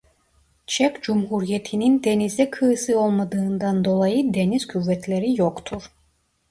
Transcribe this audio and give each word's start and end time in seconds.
Çek 0.67 1.03
Cumhuriyeti'nin 1.03 2.03
denize 2.03 2.49
kıyısı 2.49 2.99
olmadığından 2.99 3.85
dolayı 3.85 4.33
Deniz 4.33 4.67
Kuvvetleri 4.67 5.39
yoktur. 5.41 5.91